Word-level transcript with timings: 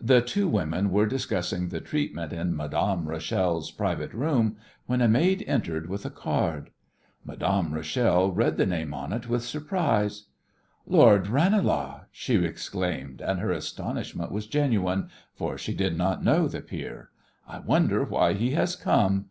The 0.00 0.20
two 0.22 0.46
women 0.46 0.92
were 0.92 1.04
discussing 1.04 1.66
the 1.70 1.80
treatment 1.80 2.32
in 2.32 2.54
Madame 2.54 3.08
Rachel's 3.08 3.72
private 3.72 4.12
room 4.12 4.54
when 4.86 5.00
a 5.02 5.08
maid 5.08 5.42
entered 5.48 5.88
with 5.88 6.06
a 6.06 6.10
card. 6.10 6.70
Madame 7.24 7.74
Rachel 7.74 8.30
read 8.30 8.56
the 8.56 8.66
name 8.66 8.94
on 8.94 9.12
it 9.12 9.28
with 9.28 9.42
surprise. 9.42 10.26
"Lord 10.86 11.26
Ranelagh!" 11.26 12.06
she 12.12 12.36
exclaimed, 12.36 13.20
and 13.20 13.40
her 13.40 13.50
astonishment 13.50 14.30
was 14.30 14.46
genuine, 14.46 15.08
for 15.34 15.58
she 15.58 15.74
did 15.74 15.98
not 15.98 16.22
know 16.22 16.46
the 16.46 16.60
peer. 16.60 17.10
"I 17.48 17.58
wonder 17.58 18.04
why 18.04 18.34
he 18.34 18.52
has 18.52 18.76
come! 18.76 19.22